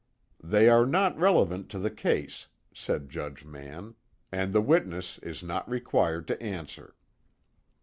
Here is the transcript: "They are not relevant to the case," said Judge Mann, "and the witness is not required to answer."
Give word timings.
"They 0.43 0.67
are 0.67 0.87
not 0.87 1.15
relevant 1.15 1.69
to 1.69 1.77
the 1.77 1.91
case," 1.91 2.47
said 2.73 3.07
Judge 3.07 3.45
Mann, 3.45 3.93
"and 4.31 4.51
the 4.51 4.59
witness 4.59 5.19
is 5.19 5.43
not 5.43 5.69
required 5.69 6.27
to 6.29 6.41
answer." 6.41 6.95